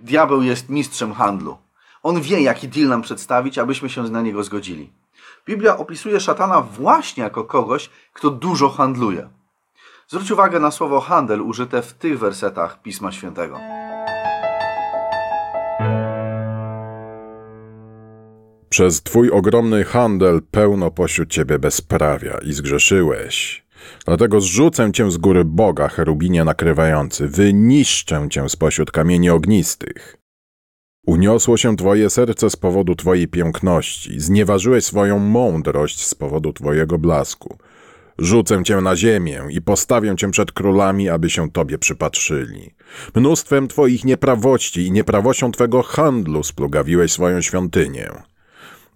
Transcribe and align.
Diabeł 0.00 0.42
jest 0.42 0.68
mistrzem 0.68 1.14
handlu. 1.14 1.56
On 2.02 2.20
wie, 2.20 2.40
jaki 2.40 2.68
deal 2.68 2.88
nam 2.88 3.02
przedstawić, 3.02 3.58
abyśmy 3.58 3.88
się 3.88 4.02
na 4.02 4.22
niego 4.22 4.44
zgodzili. 4.44 4.92
Biblia 5.46 5.76
opisuje 5.76 6.20
szatana 6.20 6.60
właśnie 6.60 7.22
jako 7.22 7.44
kogoś, 7.44 7.90
kto 8.12 8.30
dużo 8.30 8.68
handluje. 8.68 9.28
Zwróć 10.08 10.30
uwagę 10.30 10.60
na 10.60 10.70
słowo 10.70 11.00
handel 11.00 11.40
użyte 11.42 11.82
w 11.82 11.92
tych 11.92 12.18
wersetach 12.18 12.82
Pisma 12.82 13.12
Świętego. 13.12 13.58
Przez 18.68 19.02
twój 19.02 19.30
ogromny 19.30 19.84
handel 19.84 20.42
pełno 20.50 20.90
pośród 20.90 21.30
ciebie 21.30 21.58
bezprawia 21.58 22.38
i 22.42 22.52
zgrzeszyłeś. 22.52 23.64
Dlatego 24.06 24.40
zrzucę 24.40 24.92
cię 24.92 25.10
z 25.10 25.16
góry 25.16 25.44
Boga, 25.44 25.88
cherubinie 25.88 26.44
nakrywający, 26.44 27.28
wyniszczę 27.28 28.26
cię 28.30 28.48
spośród 28.48 28.90
kamieni 28.90 29.30
ognistych. 29.30 30.16
Uniosło 31.06 31.56
się 31.56 31.76
twoje 31.76 32.10
serce 32.10 32.50
z 32.50 32.56
powodu 32.56 32.94
twojej 32.94 33.28
piękności, 33.28 34.20
znieważyłeś 34.20 34.84
swoją 34.84 35.18
mądrość 35.18 36.06
z 36.06 36.14
powodu 36.14 36.52
twojego 36.52 36.98
blasku. 36.98 37.58
Rzucę 38.18 38.64
cię 38.64 38.76
na 38.76 38.96
ziemię 38.96 39.42
i 39.50 39.62
postawię 39.62 40.16
cię 40.16 40.30
przed 40.30 40.52
królami, 40.52 41.08
aby 41.08 41.30
się 41.30 41.50
tobie 41.50 41.78
przypatrzyli. 41.78 42.74
Mnóstwem 43.14 43.68
twoich 43.68 44.04
nieprawości 44.04 44.86
i 44.86 44.92
nieprawością 44.92 45.52
twego 45.52 45.82
handlu 45.82 46.42
splugawiłeś 46.42 47.12
swoją 47.12 47.40
świątynię. 47.40 48.29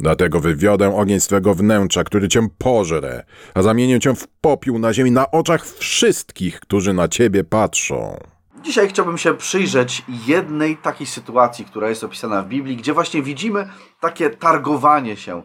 Dlatego 0.00 0.40
wywiodę 0.40 0.96
ogień 0.96 1.20
z 1.20 1.26
twego 1.26 1.54
wnętrza, 1.54 2.04
który 2.04 2.28
cię 2.28 2.48
pożre, 2.58 3.24
a 3.54 3.62
zamienię 3.62 4.00
cię 4.00 4.14
w 4.14 4.28
popiół 4.40 4.78
na 4.78 4.92
ziemi 4.92 5.10
na 5.10 5.30
oczach 5.30 5.66
wszystkich, 5.66 6.60
którzy 6.60 6.92
na 6.92 7.08
ciebie 7.08 7.44
patrzą. 7.44 8.18
Dzisiaj 8.62 8.88
chciałbym 8.88 9.18
się 9.18 9.34
przyjrzeć 9.34 10.02
jednej 10.26 10.76
takiej 10.76 11.06
sytuacji, 11.06 11.64
która 11.64 11.88
jest 11.88 12.04
opisana 12.04 12.42
w 12.42 12.48
Biblii, 12.48 12.76
gdzie 12.76 12.92
właśnie 12.92 13.22
widzimy 13.22 13.68
takie 14.00 14.30
targowanie 14.30 15.16
się 15.16 15.42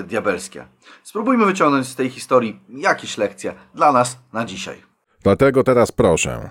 y, 0.00 0.02
diabelskie. 0.02 0.66
Spróbujmy 1.02 1.46
wyciągnąć 1.46 1.86
z 1.86 1.96
tej 1.96 2.10
historii 2.10 2.60
jakieś 2.68 3.18
lekcje 3.18 3.54
dla 3.74 3.92
nas 3.92 4.18
na 4.32 4.44
dzisiaj. 4.44 4.76
Dlatego 5.22 5.64
teraz 5.64 5.92
proszę, 5.92 6.50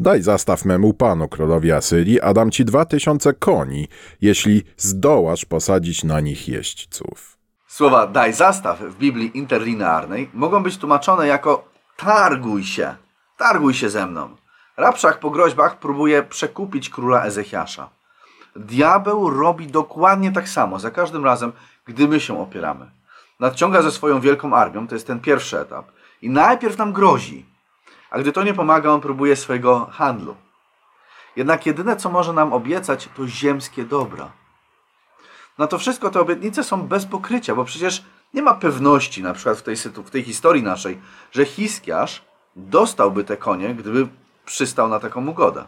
daj 0.00 0.22
zastaw 0.22 0.64
memu 0.64 0.94
panu 0.94 1.28
królowi 1.28 1.72
Asyrii, 1.72 2.20
a 2.20 2.32
dam 2.34 2.50
ci 2.50 2.64
dwa 2.64 2.84
tysiące 2.84 3.34
koni, 3.34 3.88
jeśli 4.20 4.64
zdołasz 4.76 5.44
posadzić 5.44 6.04
na 6.04 6.20
nich 6.20 6.48
jeźdźców. 6.48 7.36
Słowa 7.66 8.06
daj 8.06 8.32
zastaw 8.32 8.80
w 8.80 8.96
Biblii 8.96 9.38
interlinearnej 9.38 10.30
mogą 10.34 10.62
być 10.62 10.78
tłumaczone 10.78 11.26
jako 11.26 11.64
targuj 11.96 12.64
się, 12.64 12.94
targuj 13.36 13.74
się 13.74 13.90
ze 13.90 14.06
mną. 14.06 14.36
Rabszach 14.76 15.18
po 15.18 15.30
groźbach 15.30 15.78
próbuje 15.78 16.22
przekupić 16.22 16.90
króla 16.90 17.24
Ezechiasza. 17.24 17.90
Diabeł 18.56 19.30
robi 19.30 19.66
dokładnie 19.66 20.32
tak 20.32 20.48
samo 20.48 20.78
za 20.78 20.90
każdym 20.90 21.24
razem, 21.24 21.52
gdy 21.84 22.08
my 22.08 22.20
się 22.20 22.40
opieramy. 22.40 22.90
Nadciąga 23.40 23.82
ze 23.82 23.90
swoją 23.90 24.20
wielką 24.20 24.54
armią, 24.54 24.88
to 24.88 24.94
jest 24.94 25.06
ten 25.06 25.20
pierwszy 25.20 25.58
etap, 25.58 25.86
i 26.22 26.30
najpierw 26.30 26.78
nam 26.78 26.92
grozi, 26.92 27.49
a 28.10 28.18
gdy 28.18 28.32
to 28.32 28.42
nie 28.42 28.54
pomaga, 28.54 28.90
on 28.90 29.00
próbuje 29.00 29.36
swojego 29.36 29.86
handlu. 29.92 30.36
Jednak 31.36 31.66
jedyne, 31.66 31.96
co 31.96 32.10
może 32.10 32.32
nam 32.32 32.52
obiecać, 32.52 33.08
to 33.16 33.28
ziemskie 33.28 33.84
dobra. 33.84 34.32
Na 35.58 35.66
to 35.66 35.78
wszystko 35.78 36.10
te 36.10 36.20
obietnice 36.20 36.64
są 36.64 36.82
bez 36.82 37.06
pokrycia, 37.06 37.54
bo 37.54 37.64
przecież 37.64 38.04
nie 38.34 38.42
ma 38.42 38.54
pewności, 38.54 39.22
na 39.22 39.34
przykład 39.34 39.58
w 39.58 39.62
tej, 39.62 39.76
w 39.76 40.10
tej 40.10 40.22
historii 40.22 40.62
naszej, 40.62 41.00
że 41.32 41.44
Hiskiarz 41.44 42.24
dostałby 42.56 43.24
te 43.24 43.36
konie, 43.36 43.74
gdyby 43.74 44.08
przystał 44.44 44.88
na 44.88 45.00
taką 45.00 45.26
ugodę. 45.26 45.64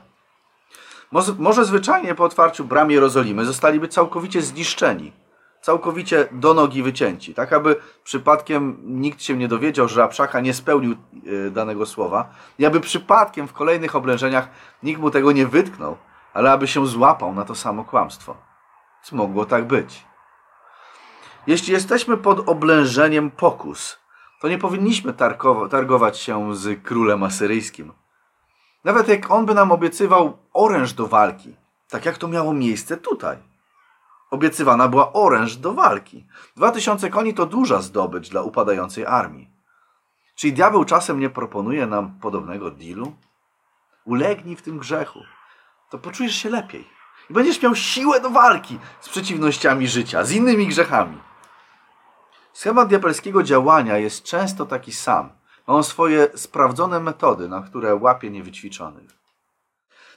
Może, 1.39 1.65
zwyczajnie 1.65 2.15
po 2.15 2.25
otwarciu 2.25 2.65
bram 2.65 2.91
Jerozolimy 2.91 3.45
zostaliby 3.45 3.89
całkowicie 3.89 4.43
zniszczeni, 4.43 5.13
całkowicie 5.63 6.29
do 6.33 6.55
nogi 6.55 6.83
wycięci, 6.83 7.35
tak 7.35 7.53
aby 7.53 7.77
przypadkiem 8.05 8.77
nikt 8.85 9.23
się 9.23 9.37
nie 9.37 9.49
dowiedział, 9.49 9.89
że 9.89 10.01
Rabszacha 10.01 10.41
nie 10.41 10.55
spełnił 10.55 10.93
e, 10.93 11.51
danego 11.51 11.87
słowa 11.87 12.31
i 12.59 12.67
aby 12.67 12.81
przypadkiem 12.81 13.49
w 13.49 13.53
kolejnych 13.53 13.97
oblężeniach 13.97 14.49
nikt 14.83 15.01
mu 15.01 15.11
tego 15.11 15.33
nie 15.33 15.47
wytknął, 15.47 15.97
ale 16.35 16.53
aby 16.53 16.69
się 16.69 16.87
złapał 16.87 17.35
na 17.35 17.45
to 17.45 17.55
samo 17.55 17.85
kłamstwo. 17.85 18.37
Co 19.03 19.17
mogło 19.17 19.45
tak 19.45 19.67
być? 19.67 20.05
Jeśli 21.47 21.73
jesteśmy 21.73 22.17
pod 22.17 22.49
oblężeniem 22.49 23.31
pokus, 23.31 23.99
to 24.41 24.49
nie 24.49 24.59
powinniśmy 24.59 25.15
targować 25.71 26.19
się 26.19 26.57
z 26.57 26.83
królem 26.83 27.23
asyryjskim. 27.23 27.93
Nawet 28.85 29.09
jak 29.09 29.31
on 29.31 29.47
by 29.47 29.55
nam 29.55 29.73
obiecywał 29.73 30.39
oręż 30.53 30.93
do 30.93 31.07
walki, 31.07 31.57
tak 31.89 32.07
jak 32.07 32.19
to 32.19 32.29
miało 32.29 32.55
miejsce 32.55 32.97
tutaj. 32.97 33.52
Obiecywana 34.33 34.89
była 34.89 35.13
oręż 35.13 35.57
do 35.57 35.75
walki. 35.75 36.27
Dwa 36.57 36.71
tysiące 36.71 37.11
koni 37.11 37.35
to 37.35 37.47
duża 37.47 37.83
zdobycz 37.83 38.29
dla 38.29 38.43
upadającej 38.43 39.07
armii. 39.07 39.51
Czy 40.35 40.53
diabeł 40.53 40.85
czasem 40.85 41.21
nie 41.21 41.31
proponuje 41.31 41.87
nam 41.87 42.19
podobnego 42.21 42.71
dealu? 42.71 43.13
Ulegnij 44.05 44.57
w 44.57 44.63
tym 44.63 44.79
grzechu, 44.79 45.21
to 45.91 45.99
poczujesz 45.99 46.35
się 46.35 46.51
lepiej 46.51 46.89
i 47.31 47.33
będziesz 47.33 47.63
miał 47.63 47.75
siłę 47.75 48.21
do 48.21 48.31
walki 48.31 48.79
z 49.01 49.09
przeciwnościami 49.09 49.89
życia, 49.89 50.25
z 50.25 50.33
innymi 50.33 50.67
grzechami. 50.67 51.19
Schemat 52.53 52.89
diabelskiego 52.89 53.43
działania 53.43 53.99
jest 53.99 54.23
często 54.23 54.67
taki 54.67 54.93
sam– 54.93 55.31
ma 55.67 55.75
on 55.75 55.85
swoje 55.85 56.29
sprawdzone 56.35 57.01
metody, 57.01 57.49
na 57.49 57.63
które 57.63 57.95
łapie 57.95 58.31
niewyćwiczonych. 58.31 59.22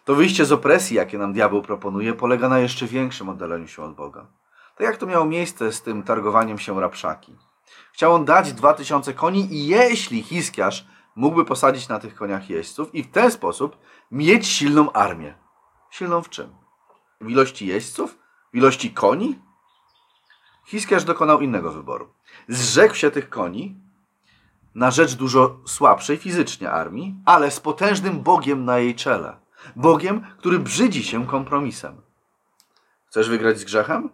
To 0.06 0.16
wyjście 0.16 0.46
z 0.46 0.52
opresji, 0.52 0.98
jakie 0.98 1.18
nam 1.18 1.34
diabeł 1.34 1.62
proponuje, 1.62 2.14
polega 2.14 2.50
na 2.50 2.60
jeszcze 2.60 2.86
większym 2.86 3.30
oddaleniu 3.30 3.68
się 3.68 3.84
od 3.84 3.96
Boga. 3.96 4.28
Tak 4.78 4.88
jak 4.88 4.98
to 4.98 5.06
miało 5.06 5.26
miejsce 5.26 5.72
z 5.72 5.82
tym 5.82 6.04
targowaniem 6.04 6.60
się 6.60 6.82
rapszaki. 6.82 7.36
Chciał 7.94 8.14
on 8.14 8.26
dać 8.26 8.54
dwa 8.54 8.74
tysiące 8.74 9.14
koni 9.14 9.54
i 9.54 9.68
jeśli 9.68 10.24
Hiskiarz 10.24 10.88
mógłby 11.16 11.46
posadzić 11.46 11.88
na 11.88 12.00
tych 12.00 12.16
koniach 12.16 12.50
jeźdźców 12.50 12.96
i 12.96 13.04
w 13.04 13.12
ten 13.12 13.32
sposób 13.32 13.78
mieć 14.12 14.48
silną 14.48 14.92
armię. 14.92 15.36
Silną 15.92 16.22
w 16.22 16.30
czym? 16.30 16.56
W 17.22 17.30
ilości 17.30 17.68
jeźdźców? 17.68 18.18
W 18.54 18.58
ilości 18.58 18.92
koni? 18.92 19.40
Hiskiarz 20.66 21.04
dokonał 21.04 21.42
innego 21.42 21.72
wyboru. 21.72 22.10
Zrzekł 22.48 22.96
się 22.96 23.12
tych 23.12 23.30
koni 23.30 23.76
na 24.76 24.92
rzecz 24.92 25.14
dużo 25.16 25.60
słabszej 25.66 26.18
fizycznie 26.18 26.72
armii, 26.72 27.16
ale 27.26 27.52
z 27.52 27.60
potężnym 27.60 28.22
Bogiem 28.22 28.66
na 28.66 28.78
jej 28.78 28.96
czele. 28.96 29.45
Bogiem, 29.76 30.26
który 30.38 30.60
brzydzi 30.60 31.04
się 31.04 31.28
kompromisem. 31.28 32.02
Chcesz 33.08 33.30
wygrać 33.30 33.60
z 33.60 33.64
grzechem? 33.64 34.10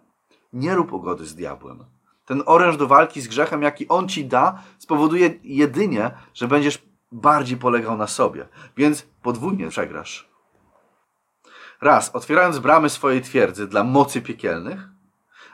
Nie 0.52 0.74
rób 0.74 0.92
ugody 0.92 1.26
z 1.26 1.34
diabłem. 1.34 1.84
Ten 2.24 2.42
oręż 2.46 2.76
do 2.76 2.86
walki 2.86 3.20
z 3.20 3.28
grzechem, 3.28 3.62
jaki 3.62 3.88
on 3.88 4.08
ci 4.08 4.24
da, 4.24 4.62
spowoduje 4.78 5.30
jedynie, 5.42 6.10
że 6.34 6.48
będziesz 6.48 6.82
bardziej 7.12 7.56
polegał 7.56 7.96
na 7.96 8.06
sobie, 8.06 8.48
więc 8.76 9.06
podwójnie 9.22 9.68
przegrasz. 9.68 10.28
Raz, 11.80 12.14
otwierając 12.14 12.58
bramy 12.58 12.90
swojej 12.90 13.22
twierdzy 13.22 13.66
dla 13.66 13.84
mocy 13.84 14.22
piekielnych, 14.22 14.88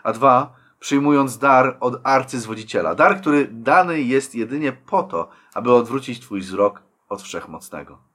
a 0.03 0.13
dwa, 0.13 0.55
przyjmując 0.81 1.39
dar 1.39 1.77
od 1.81 2.01
arcyzwodziciela. 2.05 2.95
Dar, 2.95 3.21
który 3.21 3.49
dany 3.51 4.01
jest 4.01 4.35
jedynie 4.35 4.73
po 4.73 5.03
to, 5.03 5.29
aby 5.55 5.73
odwrócić 5.73 6.21
Twój 6.21 6.41
wzrok 6.41 6.83
od 7.09 7.23
Wszechmocnego. 7.23 8.08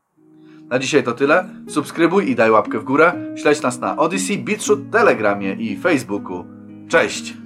Na 0.74 0.80
dzisiaj 0.80 1.04
to 1.04 1.12
tyle. 1.12 1.50
Subskrybuj 1.68 2.30
i 2.30 2.36
daj 2.36 2.52
łapkę 2.52 2.80
w 2.80 2.84
górę. 2.84 3.14
Śledź 3.36 3.62
nas 3.62 3.80
na 3.80 3.98
Odyssey, 3.98 4.38
BitChute, 4.38 4.92
Telegramie 4.92 5.54
i 5.54 5.78
Facebooku. 5.78 6.46
Cześć! 6.88 7.43